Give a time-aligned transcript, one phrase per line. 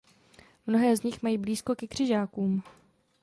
[0.67, 2.63] Mnohé z nich mají blízko ke křižákům.